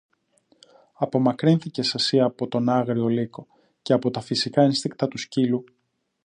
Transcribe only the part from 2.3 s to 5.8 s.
τον άγριο λύκο, και από τα φυσικά ένστικτα του σκύλου